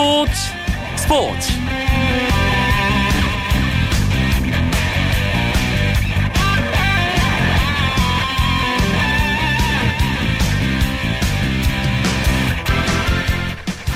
[0.00, 0.32] 스포츠
[0.96, 1.52] 스포츠.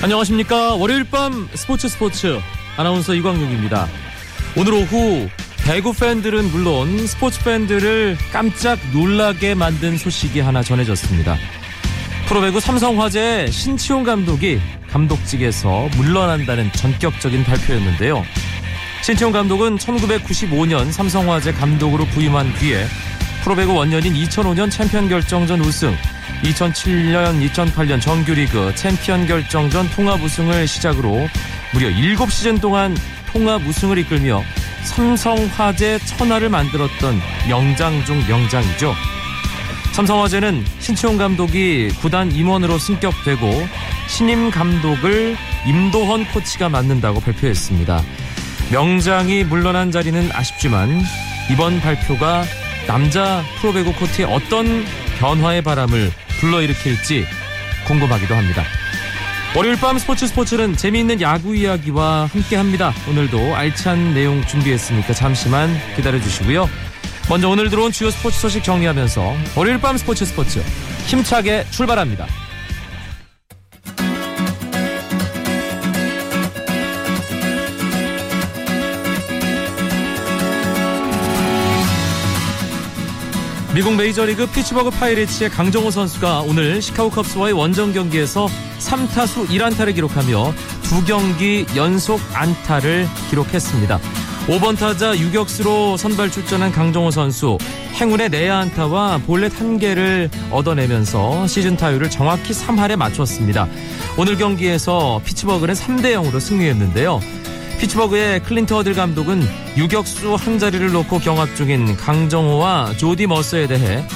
[0.03, 0.75] 안녕하십니까.
[0.75, 2.39] 월요일 밤 스포츠 스포츠.
[2.77, 3.89] 아나운서 이광용입니다.
[4.59, 5.31] 오늘 오후
[5.64, 11.39] 배구 팬들은 물론 스포츠 팬들을 깜짝 놀라게 만든 소식이 하나 전해졌습니다.
[12.27, 14.61] 프로배구 삼성화재 신치용 감독이
[14.94, 18.25] 감독직에서 물러난다는 전격적인 발표였는데요.
[19.03, 22.86] 신치용 감독은 1995년 삼성화재 감독으로 부임한 뒤에
[23.43, 25.94] 프로배구 원년인 2005년 챔피언 결정전 우승,
[26.44, 31.29] 2007년, 2008년 정규리그 챔피언 결정전 통합 우승을 시작으로
[31.72, 32.97] 무려 7시즌 동안
[33.33, 34.42] 통합 우승을 이끌며
[34.84, 38.95] 삼성화재 천하를 만들었던 명장 중 명장이죠.
[39.92, 43.69] 삼성화재는 신치용 감독이 구단 임원으로 승격되고
[44.17, 48.01] 신임 감독을 임도헌 코치가 맡는다고 발표했습니다.
[48.70, 51.03] 명장이 물러난 자리는 아쉽지만
[51.51, 52.45] 이번 발표가
[52.87, 54.85] 남자 프로배구 코트에 어떤
[55.19, 57.27] 변화의 바람을 불러일으킬지
[57.89, 58.62] 궁금하기도 합니다.
[59.57, 62.95] 월요일 밤 스포츠 스포츠는 재미있는 야구 이야기와 함께합니다.
[63.11, 66.70] 오늘도 알찬 내용 준비했으니까 잠시만 기다려주시고요.
[67.29, 70.61] 먼저 오늘 들어온 주요 스포츠 소식 정리하면서 월요일 밤 스포츠 스포츠
[71.09, 72.44] 힘차게 출발합니다.
[83.75, 88.47] 미국 메이저리그 피츠버그 파이레츠의 강정호 선수가 오늘 시카고 컵스와의 원정 경기에서
[88.78, 93.98] 3타수 1안타를 기록하며 두 경기 연속 안타를 기록했습니다.
[94.47, 97.58] 5번 타자 유격수로 선발 출전한 강정호 선수
[97.95, 103.67] 행운의 내야 안타와 볼넷 한 개를 얻어내면서 시즌 타율을 정확히 3할에 맞췄습니다.
[104.17, 107.20] 오늘 경기에서 피츠버그는 3대 0으로 승리했는데요.
[107.79, 109.42] 피츠버그의 클린트 허들 감독은
[109.77, 114.07] 유격수 한 자리를 놓고 경합 중인 강정호와 조디 머서에 대해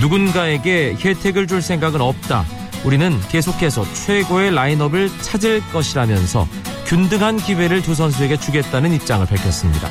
[0.00, 2.44] 누군가에게 혜택을 줄 생각은 없다.
[2.84, 6.46] 우리는 계속해서 최고의 라인업을 찾을 것이라면서
[6.86, 9.88] 균등한 기회를 두 선수에게 주겠다는 입장을 밝혔습니다.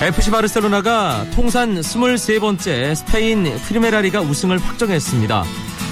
[0.00, 5.44] FC 바르셀로나가 통산 23번째 스페인 프리메라리가 우승을 확정했습니다.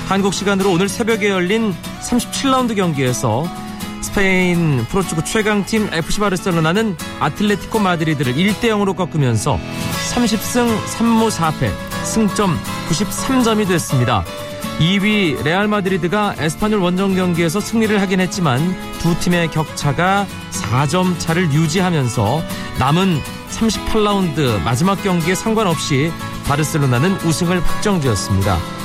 [0.07, 3.45] 한국 시간으로 오늘 새벽에 열린 37라운드 경기에서
[4.01, 9.59] 스페인 프로축구 최강팀 FC 바르셀로나는 아틀레티코 마드리드를 1대 0으로 꺾으면서
[10.15, 11.73] 30승 3무 4패
[12.05, 12.57] 승점
[12.89, 14.25] 93점이 됐습니다.
[14.79, 18.61] 2위 레알 마드리드가 에스파뇰 원정 경기에서 승리를 하긴 했지만
[19.01, 22.45] 두 팀의 격차가 4점 차를 유지하면서
[22.79, 26.13] 남은 38라운드 마지막 경기에 상관없이
[26.47, 28.76] 바르셀로나는 우승을 확정지었습니다.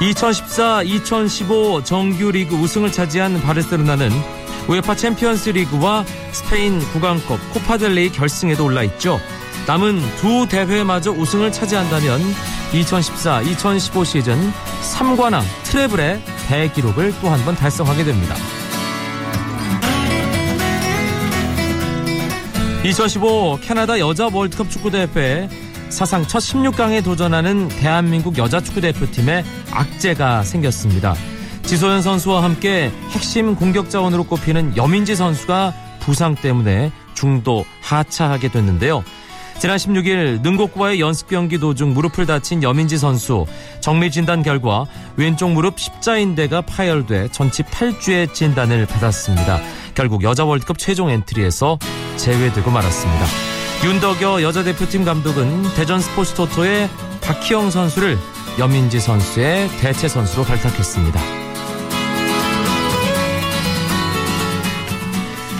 [0.00, 4.10] 2014-2015 정규리그 우승을 차지한 바르셀로나는
[4.68, 9.18] 우에파 챔피언스 리그와 스페인 국왕컵 코파델레이 결승에도 올라 있죠.
[9.66, 12.20] 남은 두 대회마저 우승을 차지한다면
[12.72, 14.52] 2014-2015 시즌
[14.94, 18.34] 3관왕 트래블의 대기록을 또 한 번 달성하게 됩니다.
[22.84, 25.48] 2015 캐나다 여자 월드컵 축구대회
[25.90, 31.14] 사상 첫 16강에 도전하는 대한민국 여자 축구 대표팀에 악재가 생겼습니다.
[31.62, 39.02] 지소연 선수와 함께 핵심 공격 자원으로 꼽히는 여민지 선수가 부상 때문에 중도 하차하게 됐는데요.
[39.58, 43.44] 지난 16일 능곡구와의 연습 경기 도중 무릎을 다친 여민지 선수
[43.80, 49.60] 정밀 진단 결과 왼쪽 무릎 십자인대가 파열돼 전치 8주의 진단을 받았습니다.
[49.94, 51.78] 결국 여자 월드컵 최종 엔트리에서
[52.16, 53.57] 제외되고 말았습니다.
[53.84, 56.90] 윤덕여 여자 대표팀 감독은 대전 스포츠 토토의
[57.20, 58.18] 박희영 선수를
[58.58, 61.20] 여민지 선수의 대체 선수로 발탁했습니다.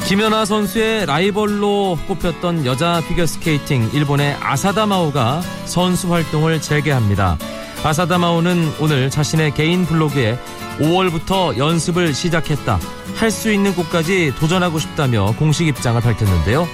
[0.07, 7.37] 김연아 선수의 라이벌로 꼽혔던 여자 피겨스케이팅 일본의 아사다마오가 선수 활동을 재개합니다.
[7.85, 10.39] 아사다마오는 오늘 자신의 개인 블로그에
[10.81, 12.81] 5월부터 연습을 시작했다.
[13.17, 16.67] 할 수 있는 곳까지 도전하고 싶다며 공식 입장을 밝혔는데요.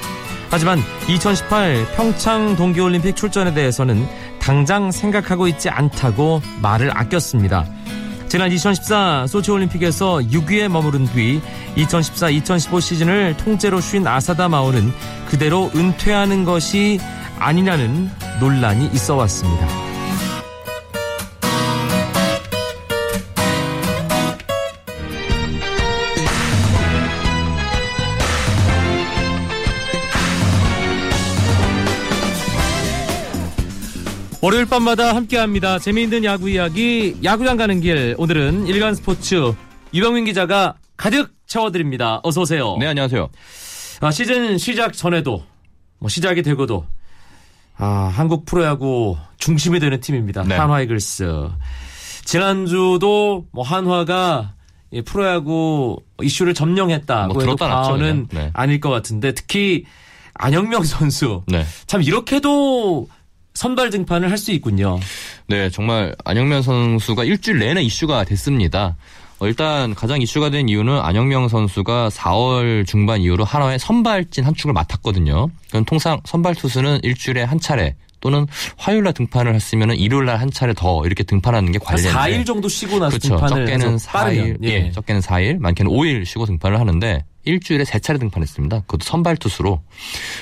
[0.54, 0.78] 하지만
[1.08, 4.06] 2018 평창 동계올림픽 출전에 대해서는
[4.40, 7.66] 당장 생각하고 있지 않다고 말을 아꼈습니다.
[8.28, 11.40] 지난 2014 소치올림픽에서 6위에 머무른 뒤
[11.76, 14.92] 2014-2015 시즌을 통째로 쉰 아사다 마오는
[15.26, 17.00] 그대로 은퇴하는 것이
[17.40, 18.08] 아니냐는
[18.38, 19.83] 논란이 있어 왔습니다.
[34.44, 35.78] 월요일 밤마다 함께합니다.
[35.78, 38.14] 재미있는 야구 이야기, 야구장 가는 길.
[38.18, 39.54] 오늘은 일간 스포츠
[39.92, 42.20] 이병민 기자가 가득 채워드립니다.
[42.22, 42.76] 어서 오세요.
[42.78, 43.30] 네, 안녕하세요.
[44.02, 45.42] 아, 시즌 시작 전에도
[45.98, 46.84] 뭐 시작이 되고도
[47.78, 50.42] 아, 한국 프로야구 중심이 되는 팀입니다.
[50.42, 50.56] 네.
[50.56, 51.48] 한화 이글스.
[52.26, 54.52] 지난주도 뭐 한화가
[54.90, 58.28] 이 프로야구 이슈를 점령했다고 뭐 해도 과언은.
[58.30, 58.50] 네.
[58.52, 59.86] 아닐 것 같은데 특히
[60.34, 61.64] 안영명 선수 네.
[61.86, 63.08] 참 이렇게도
[63.54, 64.98] 선발 등판을 할 수 있군요.
[65.46, 68.96] 네, 정말 안영명 선수가 일주일 내내 이슈가 됐습니다.
[69.38, 74.72] 어, 일단 가장 이슈가 된 이유는 안영명 선수가 4월 중반 이후로 한화의 선발진 한 축을
[74.72, 75.48] 맡았거든요.
[75.70, 78.46] 그럼 통상 선발 투수는 일주일에 한 차례 또는
[78.76, 82.68] 화요일 날 등판을 했으면 일요일 날 한 차례 더 이렇게 등판하는 게한 관례인데 4일 정도
[82.68, 83.28] 쉬고 나서 그렇죠.
[83.36, 84.90] 등판을 적게는 해서 빠르면 4일, 예.
[84.92, 88.80] 적게는 4일, 많게는 5일 쉬고 등판을 하는데 일주일에 세 차례 등판했습니다.
[88.80, 89.80] 그것도 선발 투수로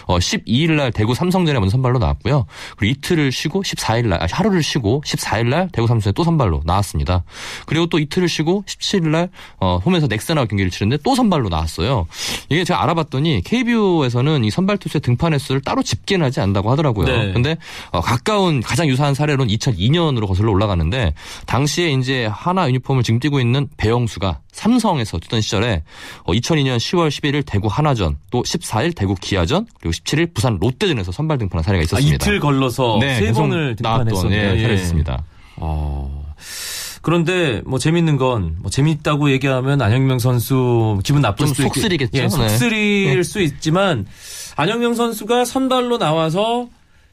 [0.07, 2.47] 어 12일 날 대구 삼성전에 먼저 선발로 나왔고요.
[2.77, 7.25] 그리고 이틀을 쉬고 14일 날 아, 하루를 쉬고 14일 날 대구 삼성전에 또 선발로 나왔습니다.
[7.67, 9.29] 그리고 또 이틀을 쉬고 17일 날
[9.59, 12.07] 어, 홈에서 넥센하고 경기를 치는데 또 선발로 나왔어요.
[12.49, 17.07] 이게 제가 알아봤더니 KBO에서는 이 선발 투수의 등판 횟수를 따로 집계는 하지 않는다고 하더라고요.
[17.07, 17.33] 네.
[17.33, 17.57] 근데
[17.91, 21.15] 어, 가까운 가장 유사한 사례로는 2002년으로 거슬러 올라가는데
[21.47, 25.83] 당시에 이제 하나 유니폼을 지금 뛰고 있는 배영수가 삼성에서 뛰던 시절에
[26.25, 31.39] 어, 2002년 10월 11일 대구 한화전, 또 14일 대구 기아전, 그리고 17일 부산 롯데전에서 선발
[31.39, 32.15] 등판한 사례가 아, 있었습니다.
[32.25, 34.51] 이틀 걸러서 세 계속 번을 등판했었네요.
[34.51, 34.63] 예, 예.
[34.63, 35.25] 사례였습니다.
[35.57, 36.23] 어.
[37.03, 42.11] 그런데 뭐 재밌는 건 뭐 재밌다고 얘기하면 안영명 선수 기분 나쁠 좀 수도 있- 속쓰리겠죠.
[42.19, 42.29] 예, 네.
[42.29, 44.07] 속쓰릴 수 있지만
[44.57, 46.69] 안영명 선수가 선발로 나와서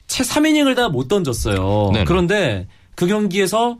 [0.07, 1.89] 채 3이닝을 다 못 던졌어요.
[1.93, 2.05] 네네.
[2.05, 3.77] 그런데 그 경기에서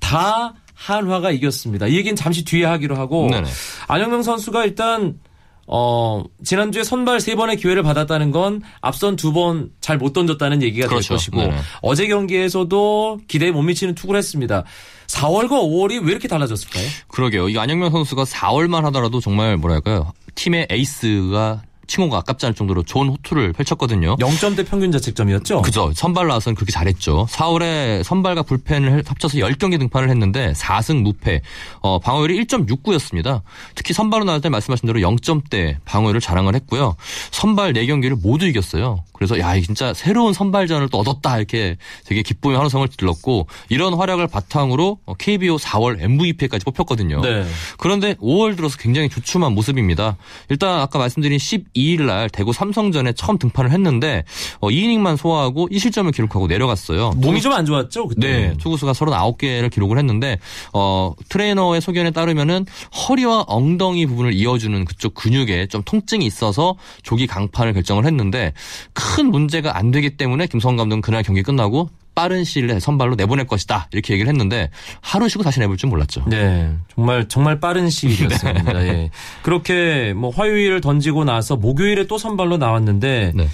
[0.00, 1.86] 다 한화가 이겼습니다.
[1.88, 3.48] 이 얘기는 잠시 뒤에 하기로 하고 네네.
[3.88, 5.18] 안영명 선수가 일단
[5.66, 11.08] 어, 지난주에 선발 세 번의 기회를 받았다는 건 앞선 두번잘 못 던졌다는 얘기가 그렇죠.
[11.08, 11.56] 될 것이고 네네.
[11.82, 14.64] 어제 경기에서도 기대에 못 미치는 투구를 했습니다.
[15.06, 16.86] 4월과 5월이 왜 이렇게 달라졌을까요?
[17.08, 17.48] 그러게요.
[17.48, 20.12] 이 안영명 선수가 4월만 하더라도 정말 뭐랄까요.
[20.34, 24.16] 팀의 에이스가 칭호가 아깝지 않을 정도로 좋은 호투를 펼쳤거든요.
[24.16, 25.62] 0점대 평균 자책점이었죠?
[25.62, 25.92] 그죠.
[25.94, 27.26] 선발 나와서는 그렇게 잘했죠.
[27.30, 31.42] 4월에 선발과 불펜을 합쳐서 10경기 등판을 했는데 4승 무패.
[31.80, 33.42] 어, 방어율이 1.69였습니다.
[33.74, 36.96] 특히 선발로 나올 때 말씀하신 대로 0점대 방어율을 자랑을 했고요.
[37.30, 39.02] 선발 4경기를 모두 이겼어요.
[39.12, 44.98] 그래서 야, 진짜 새로운 선발전을 또 얻었다 이렇게 되게 기쁨의 환호성을 질렀고 이런 활약을 바탕으로
[45.06, 47.20] 어, KBO 4월 MVP까지 뽑혔거든요.
[47.20, 47.44] 네.
[47.78, 50.16] 그런데 5월 들어서 굉장히 주춤한 모습입니다.
[50.48, 54.24] 일단 아까 말씀드린 12일 날 대구 삼성전에 처음 등판을 했는데
[54.60, 57.12] 어, 2이닝만 소화하고 1실점을 기록하고 내려갔어요.
[57.16, 58.08] 몸이 좀 안 좋았죠?
[58.08, 58.26] 그때.
[58.28, 60.38] 네, 투구수가 39개를 기록을 했는데
[60.72, 62.66] 어 트레이너의 소견에 따르면은
[63.08, 68.52] 허리와 엉덩이 부분을 이어주는 그쪽 근육에 좀 통증이 있어서 조기 강판을 결정을 했는데
[68.92, 73.46] 큰 문제가 안 되기 때문에 김성 감독은 그날 경기 끝나고 빠른 시일 내에 선발로 내보낼
[73.46, 74.70] 것이다 이렇게 얘기를 했는데
[75.00, 76.24] 하루 쉬고 다시 내볼 줄 몰랐죠.
[76.26, 78.72] 네, 정말 정말 빠른 시일이었습니다.
[78.72, 78.88] 네.
[78.88, 79.10] 예.
[79.42, 83.48] 그렇게 뭐 화요일을 던지고 나서 목요일에 또 선발로 나왔는데 네.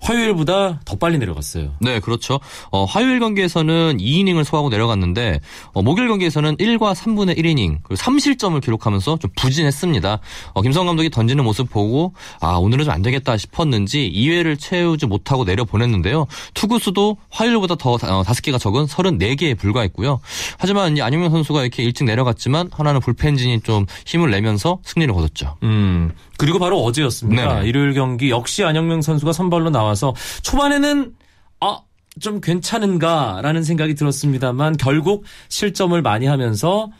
[0.00, 1.70] 화요일보다 더 빨리 내려갔어요.
[1.80, 2.40] 네, 그렇죠.
[2.70, 5.40] 어, 화요일 경기에서는 2이닝을 소화하고 내려갔는데
[5.72, 10.18] 어, 목요일 경기에서는 1과 3분의 1이닝 그리고 3실점을 기록하면서 좀 부진했습니다.
[10.54, 15.44] 어, 김성 감독이 던지는 모습 보고 아 오늘은 좀 안 되겠다 싶었는지 2회를 채우지 못하고
[15.44, 16.26] 내려 보냈는데요.
[16.54, 20.18] 투구수도 화요일보다 더 어, 5개가 적은 34개에 불과했고요.
[20.58, 25.56] 하지만 이 안용명 선수가 이렇게 일찍 내려갔지만 하나는 불펜진이 좀 힘을 내면서 승리를 거뒀죠.
[25.62, 26.12] 음.
[26.38, 27.54] 그리고 바로 어제였습니다.
[27.54, 27.68] 네네.
[27.68, 31.14] 일요일 경기 역시 안영명 선수가 선발로 나와 서 초반에는
[31.60, 31.80] 아,
[32.20, 36.90] 좀 괜찮은가라는 생각이 들었습니다만 결국 실점을 많이 하면서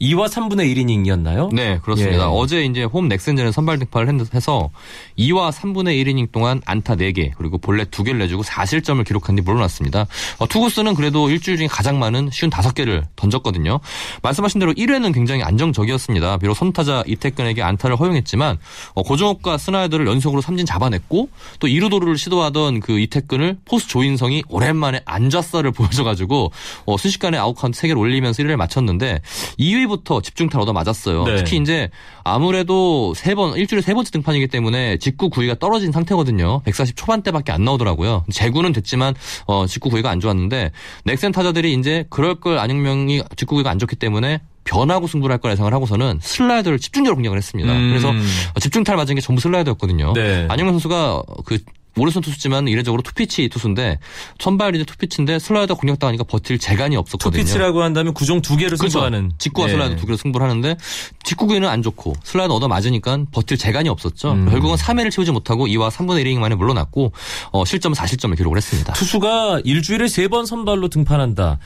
[0.00, 1.54] 2와 3분의 1이닝이었나요?
[1.54, 2.24] 네, 그렇습니다.
[2.24, 2.28] 예.
[2.30, 4.70] 어제 이제 홈 넥센전에 선발 등판을 했- 해서
[5.18, 10.06] 2와 3분의 1이닝 동안 안타 4개, 그리고 볼넷 2개를 내주고 4실점을 기록한 뒤 물러났습니다.
[10.38, 13.80] 어, 투구수는 그래도 일주일 중에 가장 많은 쉬운 5개를 던졌거든요.
[14.22, 16.38] 말씀하신 대로 1회는 굉장히 안정적이었습니다.
[16.38, 18.58] 비록 선타자 이태근에게 안타를 허용했지만
[18.94, 21.28] 어, 고종욱과 스나이더를 연속으로 삼진 잡아냈고
[21.60, 26.50] 또 2루도루를 시도하던 그 이택근을 포수 조인성이 오랜만에 앉아쏴를 보여줘가지고
[26.86, 29.20] 어, 순식간에 아웃카운트 3개를 올리면서 1회를 마쳤는데
[29.58, 31.24] 2회 부터 집중타를 얻어 맞았어요.
[31.24, 31.36] 네.
[31.36, 31.90] 특히 이제
[32.24, 36.60] 아무래도 세 번 일주일에 세 번째 등판이기 때문에 직구 구위가 떨어진 상태거든요.
[36.64, 38.24] 140 초반대밖에 안 나오더라고요.
[38.30, 39.14] 제구는 됐지만
[39.46, 40.70] 어, 직구 구위가 안 좋았는데
[41.04, 45.52] 넥센 타자들이 이제 그럴 걸 안영명이 직구 구위가 안 좋기 때문에 변화구 승부를 할 거라
[45.52, 47.70] 예상을 하고서는 슬라이더를 집중적으로 공격을 했습니다.
[47.72, 47.88] 음.
[47.90, 48.12] 그래서
[48.60, 50.12] 집중타를 맞은 게 전부 슬라이더였거든요.
[50.14, 50.46] 네.
[50.48, 51.58] 안영명 선수가 그
[51.96, 53.98] 오른손 투수지만 이례적으로 two pitch 투수인데
[54.40, 57.42] 선발 이제 two pitch인데 슬라이더 공격당하니까 버틸 재간이 없었거든요.
[57.42, 58.92] two pitch라고 한다면 구종 두 개를 그렇죠.
[58.98, 59.72] 승부하는 직구와 예.
[59.72, 60.76] 슬라이더 두 개로 승부를 하는데
[61.22, 64.32] 직구 구위는 안 좋고 슬라이더 얻어 맞으니까 버틸 재간이 없었죠.
[64.32, 64.50] 음.
[64.50, 67.12] 결국은 3회를 채우지 못하고 2와 3분의 1이닝 만에 물러났고
[67.52, 68.92] 어, 실점 4실점을 기록을 했습니다.
[68.94, 71.58] 투수가 일주일에 세 번 선발로 등판한다.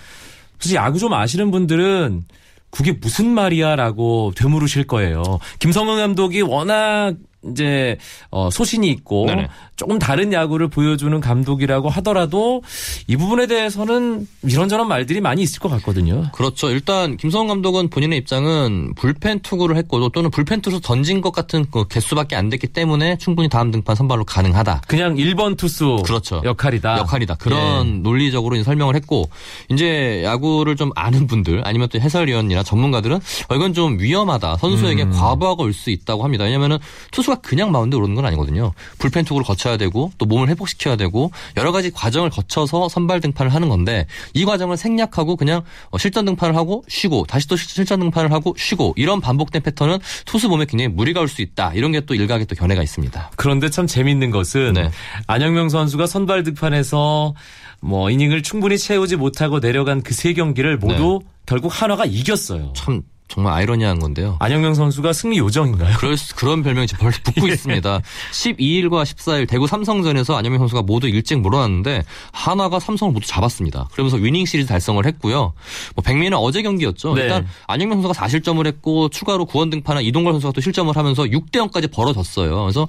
[0.59, 2.25] 사실 야구 좀 아시는 분들은
[2.71, 5.23] 그게 무슨 말이야라고 되물으실 거예요.
[5.61, 7.15] 김성근 감독이 워낙
[7.47, 7.97] 이제
[8.31, 9.49] 어 소신이 있고 네네.
[9.77, 12.63] 조금 다른 야구를 보여주는 감독이라고 하더라도
[13.07, 16.31] 이 부분에 대해서는 이런저런 말들이 많이 있을 것 같거든요.
[16.33, 16.71] 그렇죠.
[16.71, 21.87] 일단 김성훈 감독은 본인의 입장은 불펜 투구를 했고 또는 불펜 투수 던진 것 같은 그
[21.87, 24.83] 개수밖에 안 됐기 때문에 충분히 다음 등판 선발로 가능하다.
[24.89, 26.43] 그냥 1번 투수 그렇죠.
[26.45, 26.99] 역할이다.
[26.99, 27.37] 역할이다.
[27.37, 29.31] 그런 논리적으로 이제 설명을 했고
[29.71, 34.57] 이제 야구를 좀 아는 분들 아니면 또 해설위원이나 전문가들은 어, 이건 좀 위험하다.
[34.57, 35.13] 선수에게 음.
[35.13, 36.43] 과부하가 올 수 있다고 합니다.
[36.45, 36.79] 왜냐하면
[37.13, 38.73] 투수 가 그냥 마운드에 오르는 건 아니거든요.
[38.99, 43.69] 불펜 투구를 거쳐야 되고 또 몸을 회복시켜야 되고 여러 가지 과정을 거쳐서 선발 등판을 하는
[43.69, 48.33] 건데 이 과정을 생략하고 그냥 어, 실전 등판을 하고 쉬고 다시 또 실- 실전 등판을
[48.33, 51.73] 하고 쉬고 이런 반복된 패턴은 투수 몸에 굉장히 무리가 올 수 있다.
[51.75, 53.33] 이런 게 또 일각의 또 견해가 있습니다.
[53.37, 54.91] 그런데 참 재밌는 것은 네.
[55.27, 57.35] 안영명 선수가 선발 득판에서
[57.81, 61.29] 뭐 이닝을 충분히 채우지 못하고 내려간 그 세 경기를 모두 네.
[61.47, 62.73] 결국 한화가 이겼어요.
[62.75, 64.37] 참 정말 아이러니한 건데요.
[64.41, 65.97] 안영명 선수가 승리 요정인가요?
[65.99, 68.01] 그럴 수- 그런 별명이 벌써 붙고 있습니다.
[68.33, 73.89] 12일과 14일 대구 삼성전에서 안현명 선수가 모두 일찍 물러났는데 하나가 삼성을 모두 잡았습니다.
[73.93, 75.53] 그러면서 위닝 시리즈 달성을 했고요.
[75.95, 77.15] 뭐 백미는 어제 경기였죠.
[77.15, 77.23] 네.
[77.23, 81.93] 일단 안현명 선수가 4실점을 했고 추가로 구원 등판한 이동걸 선수가 또 실점을 하면서 6대 0까지
[81.93, 82.63] 벌어졌어요.
[82.63, 82.89] 그래서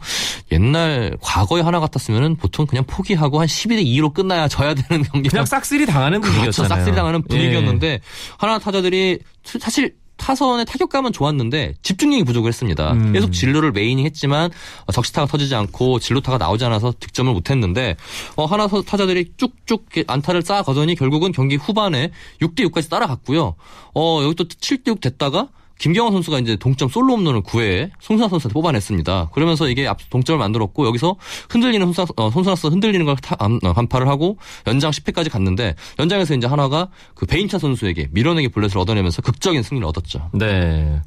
[0.53, 5.45] 옛날 과거의 하나 같았으면 보통 그냥 포기하고 한 12대 2로 끝나야 져야 되는 경기가 그냥
[5.45, 6.33] 싹쓸이 당하는 그렇죠.
[6.33, 6.69] 분위기였잖아요.
[6.69, 7.27] 싹쓸이 당하는 예.
[7.27, 7.99] 분위기였는데
[8.37, 12.91] 하나 타자들이 사실 타선의 타격감은 좋았는데 집중력이 부족을 했습니다.
[12.93, 13.13] 음.
[13.13, 14.51] 계속 진로를 메인이 했지만
[14.85, 17.95] 어, 적시타가 터지지 않고 진로타가 나오지 않아서 득점을 못했는데
[18.35, 22.11] 어, 하나 서- 타자들이 쭉쭉 안타를 쌓아가더니 결국은 경기 후반에
[22.41, 23.55] 6대 6까지 따라갔고요.
[23.95, 25.47] 어, 여기 또 7대 6 됐다가
[25.79, 29.29] 김경원 선수가 이제 동점 솔로 홈런을 9회에 송순아 선수한테 뽑아냈습니다.
[29.33, 31.15] 그러면서 이게 앞 동점을 만들었고 여기서
[31.49, 33.73] 흔들리는 송순아, 어, 선수 흔들리는 걸 타- 안- 어,
[34.09, 39.87] 하고 연장 10회까지 갔는데 연장에서 이제 하나가 그 베인차 선수에게 밀어내기 볼넷을 얻어내면서 극적인 승리를
[39.87, 40.29] 얻었죠.
[40.33, 41.01] 네.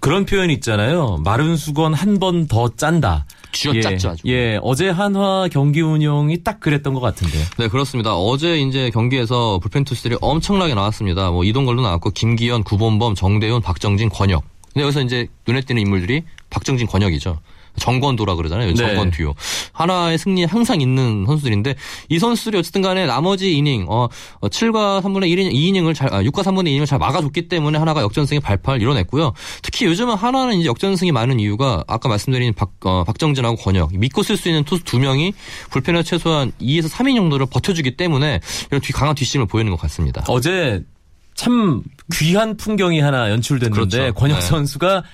[0.00, 1.18] 그런 표현이 있잖아요.
[1.24, 3.26] 마른 수건 한 번 더 짠다.
[3.52, 4.22] 쥐어짰죠 예, 아주.
[4.26, 7.38] 예, 어제 한화 경기 운영이 딱 그랬던 것 같은데.
[7.58, 8.16] 네, 그렇습니다.
[8.16, 11.30] 어제 이제 경기에서 불펜 투수들이 엄청나게 나왔습니다.
[11.30, 14.44] 뭐 이동걸도 나왔고 김기현, 구본범, 정대훈, 박정진, 권혁.
[14.72, 17.38] 근데 여기서 이제 눈에 띄는 인물들이 박정진, 권혁이죠.
[17.78, 18.68] 정권도라 그러잖아요.
[18.68, 18.74] 네.
[18.74, 19.34] 정권 듀오.
[19.72, 21.74] 하나의 승리에 항상 있는 선수들인데
[22.08, 24.08] 이 선수들이 어쨌든 간에 나머지 이닝 어
[24.42, 28.82] 7과 3분의 1이닝 2이닝을 잘 아, 6과 3분의 2이닝을 잘 막아줬기 때문에 하나가 역전승의 발판을
[28.82, 29.32] 이뤄냈고요.
[29.62, 34.36] 특히 요즘은 하나는 이제 역전승이 많은 이유가 아까 말씀드린 박, 어, 박정진하고 권혁 믿고 쓸
[34.36, 35.32] 수 있는 투수 두 명이
[35.70, 40.24] 불펜을 최소한 2에서 3인 정도를 버텨주기 때문에 이런 뒤 강한 뒷심을 보이는 것 같습니다.
[40.28, 40.82] 어제
[41.34, 41.82] 참
[42.14, 44.14] 귀한 풍경이 하나 연출됐는데 그렇죠.
[44.14, 44.46] 권혁 네.
[44.46, 45.04] 선수가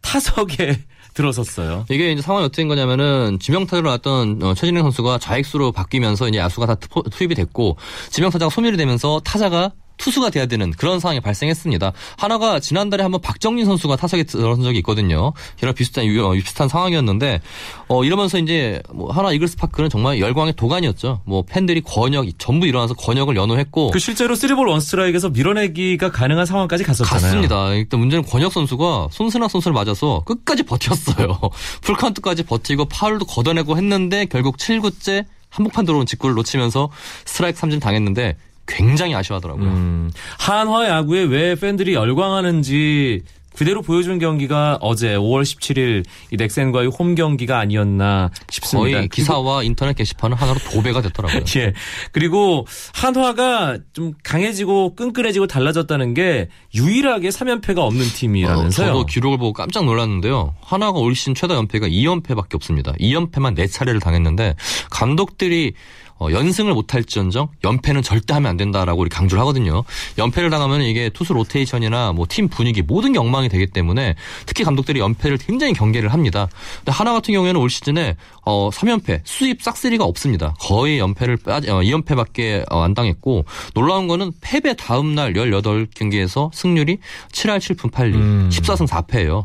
[0.00, 0.78] 타석에
[1.14, 1.86] 들어섰어요.
[1.90, 6.66] 이게 이제 상황이 어떻게 된 거냐면은 지명타자로 나왔던 어, 최진행 선수가 좌익수로 바뀌면서 이제 야수가
[6.66, 7.76] 다 투- 투입이 됐고
[8.10, 9.72] 지명타자가 소멸이 되면서 타자가
[10.04, 11.92] 투수가 돼야 되는 그런 상황이 발생했습니다.
[12.18, 15.32] 한화가 지난달에 한번 박정민 선수가 타석에 들어선 적이 있거든요.
[15.62, 17.40] 이런 비슷한 유- 어, 비슷한 상황이었는데
[17.88, 21.22] 어, 이러면서 이제 뭐 한화 이글스 파크는 정말 열광의 도가니였죠.
[21.24, 26.44] 뭐 팬들이 권혁 전부 일어나서 권혁을 연호했고 그 실제로 three ball one strike에서 밀어내기가 가능한
[26.44, 27.22] 상황까지 갔었잖아요.
[27.22, 27.72] 갔습니다.
[27.72, 31.38] 일단 문제는 권혁 선수가 손승락 선수를 맞아서 끝까지 버텼어요.
[31.80, 36.90] 풀카운트까지 버티고 파울도 걷어내고 했는데 결국 7구째 한복판 들어온 직구를 놓치면서
[37.24, 39.66] 스트라이크 3진 당했는데 굉장히 아쉬워하더라고요.
[39.66, 43.22] 음, 한화 야구에 왜 팬들이 열광하는지
[43.54, 48.98] 그대로 보여준 경기가 어제 5월 17일 이 넥센과의 홈 경기가 아니었나 싶습니다.
[48.98, 51.42] 거의 기사와 인터넷 게시판은 하나로 도배가 됐더라고요.
[51.56, 51.72] 예.
[52.10, 58.86] 그리고 한화가 좀 강해지고 끈끈해지고 달라졌다는 게 유일하게 3연패가 없는 어, 팀이라면서요.
[58.88, 60.54] 저도 기록을 보고 깜짝 놀랐는데요.
[60.60, 62.92] 하나가 올 시즌 최다 연패가 2연패밖에 없습니다.
[62.94, 64.56] 2연패만 4차례를 당했는데
[64.90, 65.74] 감독들이
[66.18, 69.82] 어, 연승을 못할지언정 연패는 절대 하면 안 된다라고 우리 강조를 하거든요.
[70.18, 74.14] 연패를 당하면 이게 투수 로테이션이나 뭐 팀 분위기 모든 게 엉망이 되기 때문에
[74.46, 76.48] 특히 감독들이 연패를 굉장히 경계를 합니다.
[76.78, 80.54] 근데 하나 같은 경우에는 올 시즌에 어, 3연패 수입 싹쓸이가 없습니다.
[80.60, 83.44] 거의 연패를 빠지, 어, 2연패밖에 어, 안 당했고
[83.74, 86.98] 놀라운 거는 패배 다음 날 18경기에서 승률이
[87.32, 88.48] 7할 7푼 8리 음.
[88.52, 89.44] 14승 4패예요.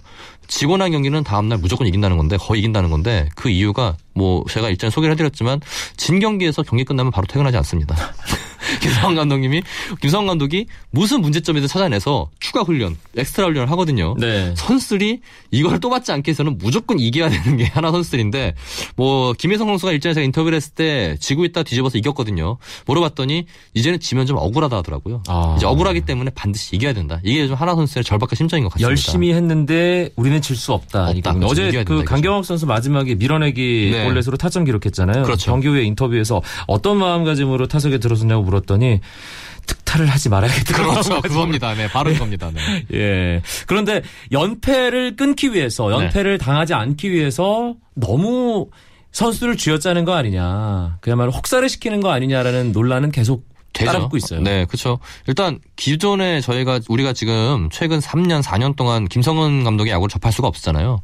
[0.50, 4.90] 지고 난 경기는 다음날 무조건 이긴다는 건데 거의 이긴다는 건데 그 이유가 뭐 제가 일전에
[4.90, 5.62] 소개를 해드렸지만
[5.96, 7.96] 진 경기에서 경기 끝나면 바로 퇴근하지 않습니다.
[8.82, 9.62] 김성환 감독님이
[10.02, 14.16] 김성환 감독이 무슨 문제점이든 찾아내서 추가 훈련, 엑스트라 훈련을 하거든요.
[14.20, 14.54] 네.
[14.56, 15.22] 선수들이
[15.52, 18.54] 이걸 또 받지 않기 위해서는 무조건 이겨야 되는 게 하나 선수들인데
[18.96, 22.58] 뭐 김혜성 선수가 일전에 제가 인터뷰를 했을 때 지고 있다 뒤집어서 이겼거든요.
[22.86, 25.24] 물어봤더니 이제는 지면 좀 억울하다 하더라고요.
[25.28, 25.56] 아.
[25.58, 27.20] 이제 억울하기 때문에 반드시 이겨야 된다.
[27.24, 28.90] 이게 좀 하나 선수의 절박한 심정인 것 같습니다.
[28.90, 31.10] 열심히 했는데 우리는 질 수 없다.
[31.10, 31.34] 없다.
[31.34, 31.52] 그렇죠.
[31.52, 34.04] 어제 그 된다, 강경학 선수 마지막에 밀어내기 네.
[34.04, 35.24] 볼넷으로 타점 기록했잖아요.
[35.24, 35.50] 그렇죠.
[35.52, 39.02] 경기 후에 인터뷰에서 어떤 마음가짐으로 타석에 들어섰냐고 물었 더니
[39.66, 40.78] 특타를 하지 말아야겠다.
[40.78, 41.22] 그렇죠.
[41.22, 41.74] 그겁니다.
[41.74, 42.52] 네, 바로 이겁니다.
[42.52, 42.86] 네.
[42.94, 43.42] 예.
[43.68, 48.70] 그런데 연패를 끊기 위해서 연패를 당하지 않기 위해서 너무
[49.12, 50.98] 선수를 쥐어짜는 거 아니냐.
[51.02, 53.92] 그야말로 혹사를 시키는 거 아니냐라는 논란은 계속 되죠.
[53.92, 54.42] 따라붙고 있어요.
[54.42, 55.00] 네, 그렇죠.
[55.28, 61.00] 일단 기존에 저희가 우리가 지금 최근 3년, 4년 동안 김성은 감독의 야구를 접할 수가 없었잖아요.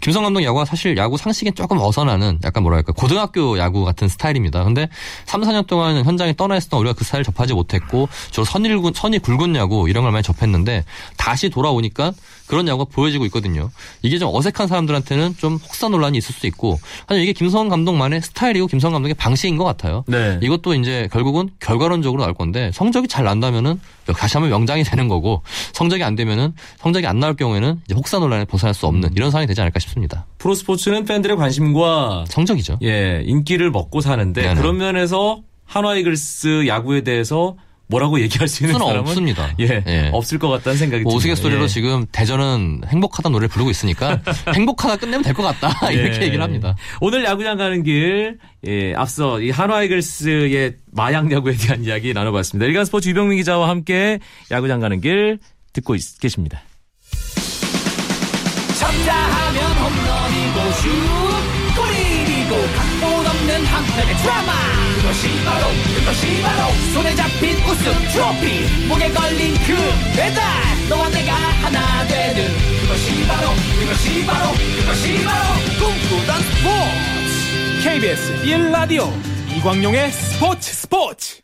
[0.00, 4.64] 김성 감독 야구가 사실 야구 상식에 조금 어선하는 약간 뭐랄까 고등학교 야구 같은 스타일입니다.
[4.64, 4.88] 근데
[5.26, 9.18] 3, 4년 동안 현장에 떠나 때 우리가 그 스타일 을 접하지 못했고 주로 선일군 선이
[9.18, 10.84] 굵은 야구 이런 걸 많이 접했는데
[11.18, 12.12] 다시 돌아오니까
[12.46, 13.70] 그런 야구가 보여지고 있거든요.
[14.02, 18.66] 이게 좀 어색한 사람들한테는 좀 혹사 논란이 있을 수 있고 사실 이게 김성은 감독만의 스타일이고
[18.68, 20.04] 김성은 감독의 방식인 것 같아요.
[20.06, 20.38] 네.
[20.42, 23.80] 이것도 이제 결국은 결과론적으로 나올 건데 성적이 잘 난다면은
[24.12, 28.44] 다시 한번 명장이 되는 거고 성적이 안 되면은 성적이 안 나올 경우에는 이제 혹사 논란에
[28.44, 30.26] 벗어날 수 없는 이런 상황이 되지 않을까 싶습니다.
[30.38, 32.78] 프로스포츠는 팬들의 관심과 성적이죠.
[32.82, 34.54] 예, 인기를 먹고 사는데 네네.
[34.60, 37.56] 그런 면에서 한화 이글스 야구에 대해서
[37.88, 39.54] 뭐라고 얘기할 수 있는 사람은 없습니다.
[39.60, 40.10] 예, 예.
[40.12, 41.32] 없을 것 같다는 생각이 뭐 듭니다.
[41.32, 41.68] 우스갯소리로 예.
[41.68, 44.20] 지금 대전은 행복하다 노래를 부르고 있으니까
[44.54, 46.22] 행복하다 끝내면 될 것 같다 이렇게 예.
[46.26, 46.74] 얘기를 합니다.
[47.00, 52.66] 오늘 야구장 가는 길, 예, 앞서 이 한화 이글스의 마약 야구에 대한 이야기 나눠봤습니다.
[52.66, 54.18] 일간 스포츠 유병민 기자와 함께
[54.50, 55.38] 야구장 가는 길
[55.72, 56.62] 듣고 있- 계십니다.
[58.78, 60.88] 쳤다 하면 홈런이고 슛
[61.76, 64.52] 골이고 각본 없는 한편의 드라마
[65.06, 68.86] 그것이 바로 그것이 바로 손에 잡힌 우승 트로피.
[68.88, 69.76] 목에 걸린 그
[70.16, 70.42] 배달
[70.88, 72.48] 너와 내가 하나 되는.
[72.80, 77.84] 그것이 바로 그것이 바로 그것이 바로 꿈꾸던 스포츠.
[77.84, 79.12] KBS 1라디오
[79.56, 81.40] 이광용의 스포츠 스포츠.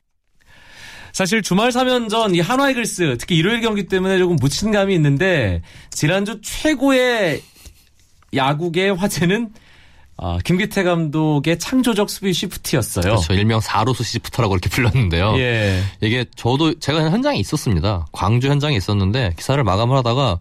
[1.13, 6.41] 사실 주말 3연전 이 한화 이글스 특히 일요일 경기 때문에 조금 묻힌 감이 있는데 지난주
[6.43, 7.43] 최고의
[8.35, 9.51] 야구의 화제는
[10.25, 13.03] 아, 김기태 감독의 창조적 수비 시프트였어요.
[13.03, 13.35] 그렇죠.
[13.35, 15.35] 일명 4로수 시프트라고 이렇게 불렀는데요.
[15.39, 15.83] 예.
[16.01, 18.07] 이게 저도 제가 현장에 있었습니다.
[18.13, 20.39] 광주 현장에 있었는데 기사를 마감을 하다가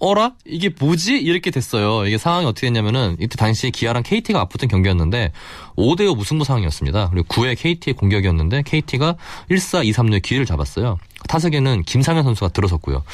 [0.00, 2.08] 어라 이게 뭐지 이렇게 됐어요.
[2.08, 5.30] 이게 상황이 어떻게 됐냐면은 이때 당시 기아랑 KT가 맞붙은 경기였는데
[5.76, 7.10] 5대5 무승부 상황이었습니다.
[7.10, 9.14] 그리고 9회 KT의 공격이었는데 KT가
[9.48, 10.98] 1사 2, 3루의 기회를 잡았어요.
[11.28, 13.04] 타석에는 김상현 선수가 들어섰고요.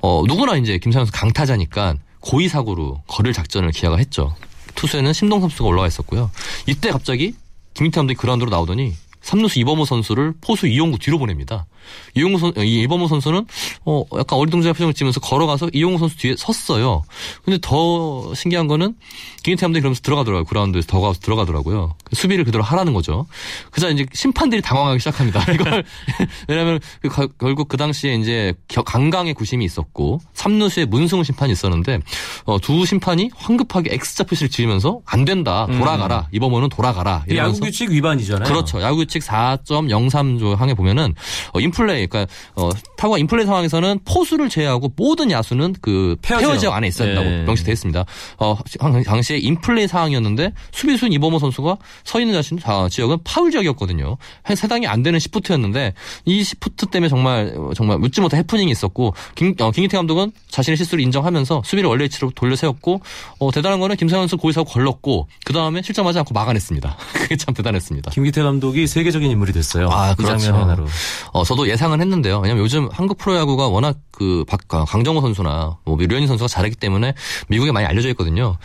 [0.00, 4.34] 어 누구나 이제 김상현 선수 강타자니까 고의 사고로 거릴 작전을 기아가 했죠.
[4.76, 6.30] 투수에는 심동 선수가 올라와 있었고요.
[6.66, 7.34] 이때 갑자기
[7.74, 11.66] 김민태 감독이 그라운드로 나오더니 삼루수 이범호 선수를 포수 이용구 뒤로 보냅니다.
[12.14, 13.46] 이용구 선, 이 이범호 선수는
[13.84, 17.02] 어 약간 어리둥절한 표정을 지면서 걸어가서 이용구 선수 뒤에 섰어요.
[17.44, 18.94] 근데 더 신기한 거는
[19.42, 20.44] 김인태 감독이 그러면서 들어가더라고요.
[20.44, 21.94] 그라운드에서 더 가서 들어가더라고요.
[22.12, 23.26] 수비를 그대로 하라는 거죠.
[23.70, 25.44] 그자 이제 심판들이 당황하기 시작합니다.
[25.52, 25.84] 이걸
[26.48, 32.00] 왜냐하면 그 가- 결국 그 당시에 이제 겨- 강강의 구심이 있었고 삼루수에 문승우 심판이 있었는데
[32.44, 37.64] 어, 두 심판이 황급하게 X자 표시를 지으면서 안 된다 돌아가라 이범호는 돌아가라 이 야구 이러면서
[37.64, 38.48] 규칙 위반이잖아요.
[38.48, 38.80] 그렇죠.
[38.82, 41.14] 야구 규칙 4.03조 항에 보면은
[41.52, 46.56] 어 인 플레이 그러니까 어 타구가 인플레이 상황에서는 포수를 제외하고 모든 야수는 그 페어 페어
[46.56, 46.72] 지역.
[46.74, 47.42] 안에 있어야 된다고 네.
[47.44, 48.04] 명시돼 있습니다.
[48.38, 54.16] 어 당- 당시에 인플레이 상황이었는데 수비수인 이범호 선수가 서 있는 자신 자, 지역은 파울 지역이었거든요.
[54.42, 55.92] 한 세당이 안 되는 시프트였는데
[56.24, 60.76] 이 시프트 때문에 정말 어, 정말 웃지 못한 해프닝이 있었고 김 어, 김기태 감독은 자신의
[60.78, 63.00] 실수를 인정하면서 수비를 원래 위치로 돌려 세웠고
[63.38, 66.96] 어 대단한 거는 김상현 선수 고의사구 걸렀고 그 다음에 실점하지 않고 막아냈습니다.
[67.12, 68.10] 그게 참 대단했습니다.
[68.12, 69.88] 김기태 감독이 세계적인 인물이 됐어요.
[69.90, 70.38] 아, 이 그렇죠.
[70.38, 70.86] 장면 하나로.
[71.32, 72.40] 어, 저도 예상은 했는데요.
[72.40, 77.14] 왜냐면 요즘 한국 프로야구가 워낙 그 박, 아, 강정호 선수나 뭐 류현진 선수가 잘하기 때문에
[77.48, 78.56] 미국에 많이 알려져 있거든요.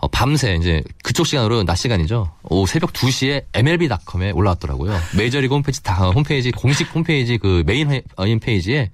[0.00, 2.30] 어, 밤새 이제 그쪽 시간으로 낮 시간이죠.
[2.44, 4.98] 오, 새벽 2시에 MLB.com에 올라왔더라고요.
[5.16, 8.90] 메이저리그 홈페이지 다 홈페이지 공식 홈페이지 그 메인 회- 어, 홈페이지에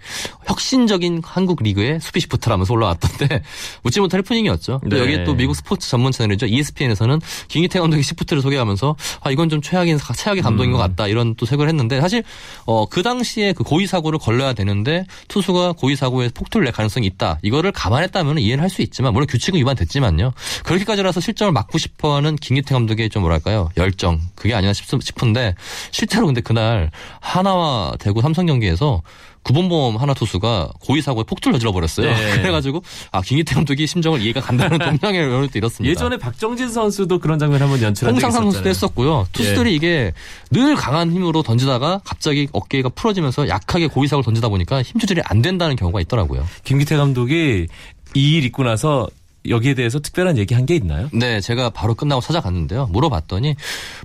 [0.46, 3.42] 혁신적인 한국 리그의 수비 시프트라면서 올라왔던데
[3.82, 4.80] 웃지 못할 해프닝이었죠.
[4.82, 4.98] 또 네.
[5.00, 6.46] 여기 또 미국 스포츠 전문 채널이죠.
[6.46, 11.46] ESPN에서는 김기태 감독의 시프트를 소개하면서 아 이건 좀 최악인 최악의 감독인 것 같다 이런 또
[11.46, 12.22] 색을 했는데 사실
[12.66, 17.38] 어 그 당시에 그 고의 사고를 걸러야 되는데 투수가 고의 사고에 폭투를 낼 가능성이 있다.
[17.42, 20.32] 이거를 감안했다면 이해는 할 수 있지만 물론 규칙은 위반됐지만요.
[20.64, 25.54] 그렇게까지 라서 실점을 막고 싶어하는 김기태 감독의 좀 뭐랄까요 열정 그게 아니나 싶, 싶은데
[25.90, 29.02] 실제로 근데 그날 하나와 대구 삼성 경기에서
[29.42, 32.12] 구본범 하나 투수가 고의 사고에 폭투를 저질러 버렸어요.
[32.12, 32.30] 네.
[32.42, 32.82] 그래가지고
[33.12, 35.88] 아 김기태 감독이 심정을 이해가 간다는 동량의 면을 또 잃었습니다.
[35.88, 38.70] 예전에 박정진 선수도 그런 장면 한번 연출한 적이 홍상삼 선수도 있었잖아요.
[38.70, 39.26] 했었고요.
[39.32, 40.12] 투수들이 이게
[40.50, 45.42] 늘 강한 힘으로 던지다가 갑자기 어깨가 풀어지면서 약하게 고의 사구를 던지다 보니까 힘 조절이 안
[45.42, 46.44] 된다는 경우가 있더라고요.
[46.64, 47.68] 김기태 감독이
[48.14, 49.06] 이 일 있고 나서
[49.48, 51.08] 여기에 대해서 특별한 얘기 한 게 있나요?
[51.12, 52.86] 네, 제가 바로 끝나고 찾아갔는데요.
[52.86, 53.54] 물어봤더니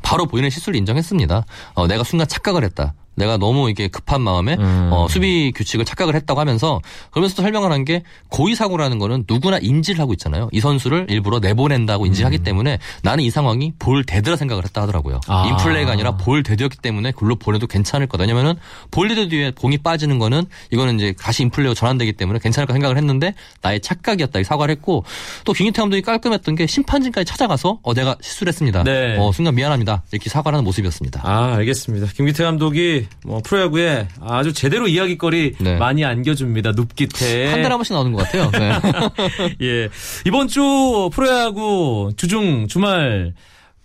[0.04, 1.46] 바로 본인의 실수를 인정했습니다.
[1.74, 2.94] 어, 내가 순간 착각을 했다.
[3.16, 4.90] 내가 너무 이게 급한 마음에 음.
[4.92, 6.80] 어, 수비 규칙을 착각을 했다고 하면서
[7.12, 10.50] 그러면서 또 설명을 한 게 고의 사구라는 거는 누구나 인지를 하고 있잖아요.
[10.52, 15.16] 이 선수를 일부러 내보낸다고 인지하기 때문에 나는 이 상황이 볼 데드라 생각을 했다 하더라고요.
[15.16, 15.32] 음.
[15.34, 15.48] 아.
[15.48, 18.22] 인플레이가 아니라 볼 데드였기 때문에 글로 보내도 괜찮을 거다.
[18.24, 18.54] 왜냐면은
[18.92, 22.98] 볼 데드 뒤에 공이 빠지는 거는 이거는 이제 다시 인플레이로 전환되기 때문에 괜찮을 까 생각을
[22.98, 24.40] 했는데 나의 착각이었다.
[24.40, 25.04] 이 사과를 했고
[25.44, 28.84] 또 김기태 감독이 깔끔했던 게 심판진까지 찾아가서 어 내가 실수를 했습니다.
[28.84, 29.18] 네.
[29.18, 30.04] 어 순간 미안합니다.
[30.12, 31.22] 이렇게 사과를 하는 모습이었습니다.
[31.24, 32.08] 아, 알겠습니다.
[32.16, 35.78] 김기태 감독이 뭐 프로야구에 아주 제대로 이야기거리 네.
[35.78, 36.72] 많이 안겨줍니다.
[36.74, 37.46] 눕기태.
[37.46, 38.52] 한 달에 한 번씩 나오는 것 같아요.
[38.52, 38.72] 네.
[39.62, 39.90] 예.
[40.26, 43.34] 이번 주 프로야구 주중 주말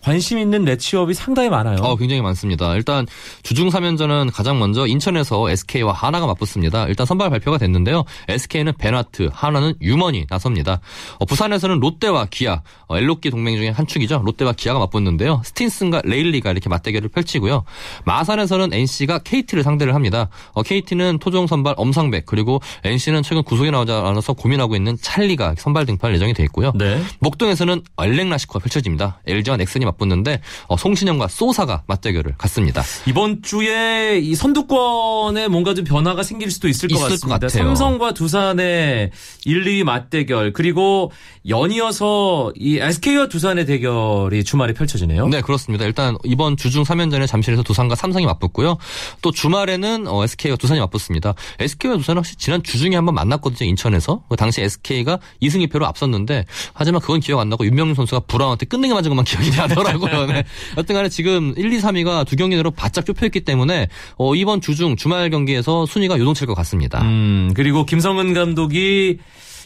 [0.07, 1.79] 관심 있는 매치업이 상당히 많아요.
[1.81, 2.77] 어, 굉장히 많습니다.
[2.77, 3.09] 일단
[3.43, 6.87] 주중 3연전은 가장 먼저 인천에서 SK와 하나가 맞붙습니다.
[6.87, 8.05] 일단 선발 발표가 됐는데요.
[8.29, 10.79] SK는 베나트, 하나는 유먼이 나섭니다.
[11.19, 14.23] 어, 부산에서는 롯데와 기아, 어, 엘로끼 동맹 중에 한 축이죠.
[14.25, 15.43] 롯데와 기아가 맞붙는데요.
[15.45, 17.65] 스틴슨과 레일리가 이렇게 맞대결을 펼치고요.
[18.05, 20.29] 마산에서는 NC가 KT를 상대를 합니다.
[20.53, 25.85] 어, KT는 토종 선발 엄상백 그리고 NC는 최근 구속이 나오지 않아서 고민하고 있는 찰리가 선발
[25.85, 26.71] 등판 예정이 돼 있고요.
[26.77, 27.03] 네.
[27.19, 29.21] 목동에서는 얼랭라시코가 펼쳐집니다.
[29.27, 32.83] LG와 넥슨이 맞 붙는데 어, 송신영과 소사가 맞대결을 갖습니다.
[33.07, 37.39] 이번 주에 이 선두권에 뭔가 좀 변화가 생길 수도 있을 것 있을 것 같습니다.
[37.39, 37.49] 같아요.
[37.75, 39.11] 삼성과 두산의
[39.45, 41.11] 1, 2위 맞대결 그리고
[41.49, 45.29] 연이어서 이 SK와 두산의 대결이 주말에 펼쳐지네요.
[45.29, 45.85] 네, 그렇습니다.
[45.85, 48.79] 일단 이번 주중 3연전에 잠실에서 두산과 삼성이 맞붙고요.
[49.23, 51.35] 또 주말에는 어, SK와 두산이 맞붙습니다.
[51.59, 53.69] SK와 두산은 혹시 지난 주중에 한번 만났거든요.
[53.69, 54.23] 인천에서.
[54.29, 58.93] 그 당시 SK가 2승 2패로 앞섰는데 하지만 그건 기억 안 나고 윤명준 선수가 브라운한테 끝내기
[58.95, 59.86] 맞은 것만 기억이 나더라고요.
[60.33, 60.45] 네.
[60.77, 64.97] 여튼 간에 지금 1, 2, 3위가 두 경기 내로 바짝 좁혀있기 때문에 어, 이번 주중
[64.97, 67.03] 주말 경기에서 순위가 요동칠 것 같습니다.
[67.03, 69.19] 음, 그리고 김성은 감독이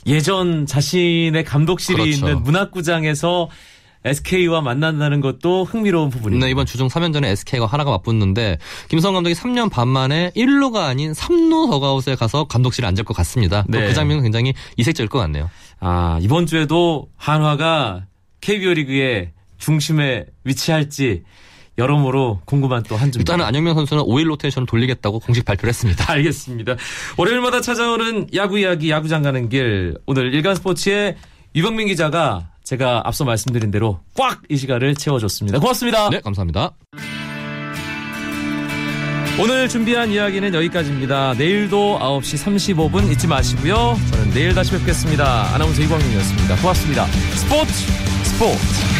[0.07, 2.11] 예전 자신의 감독실이 그렇죠.
[2.11, 3.49] 있는 문학구장에서
[4.05, 6.47] SK와 만난다는 것도 흥미로운 부분입니다.
[6.47, 11.71] 네, 이번 주중 3연전에 SK가 하나가 맞붙는데 김성 감독이 3년 반 만에 1루가 아닌 3루
[11.71, 13.63] 더가웃에 가서 감독실에 앉을 것 같습니다.
[13.71, 13.89] 또 네.
[13.89, 15.51] 그 장면은 굉장히 이색적일 것 같네요.
[15.81, 18.07] 아, 이번 주에도 한화가
[18.41, 21.23] KBO 리그의 중심에 위치할지
[21.79, 23.21] 여러모로 궁금한 또한 주.
[23.21, 26.05] 일단은 안영명 선수는 5일 로테이션을 돌리겠다고 공식 발표를 했습니다.
[26.13, 26.75] 알겠습니다.
[27.17, 31.17] 월요일마다 찾아오는 야구 이야기 야구장 가는 길 오늘 일간 스포츠의
[31.55, 35.59] 유병민 기자가 제가 앞서 말씀드린 대로 꽉 이 시간을 채워줬습니다.
[35.61, 36.11] 고맙습니다.
[36.11, 36.73] 네, 감사합니다.
[39.41, 41.35] 오늘 준비한 이야기는 여기까지입니다.
[41.35, 43.97] 내일도 9시 35분 잊지 마시고요.
[44.11, 45.55] 저는 내일 다시 뵙겠습니다.
[45.55, 46.57] 아나운서 이광민이었습니다.
[46.57, 47.07] 고맙습니다.
[47.07, 47.73] 스포츠
[48.25, 49.00] 스포츠